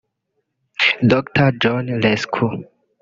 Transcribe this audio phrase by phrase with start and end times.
[1.09, 2.47] Dr John Lesku